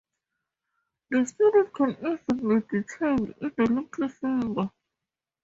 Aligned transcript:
The 1.11 1.27
spirit 1.27 1.71
can 1.75 1.91
even 1.91 2.59
be 2.59 2.65
detained 2.67 3.35
in 3.39 3.53
the 3.55 3.65
little 3.91 4.09
finger. 4.09 4.71